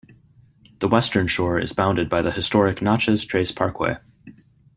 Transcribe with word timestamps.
The 0.79 0.87
western 0.87 1.27
shore 1.27 1.59
is 1.59 1.73
bounded 1.73 2.09
by 2.09 2.23
the 2.23 2.31
historic 2.31 2.81
Natchez 2.81 3.23
Trace 3.23 3.51
Parkway. 3.51 3.97